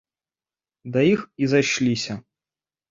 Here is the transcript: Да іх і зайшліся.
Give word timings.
Да 0.95 1.05
іх 1.13 1.21
і 1.45 1.51
зайшліся. 1.53 2.13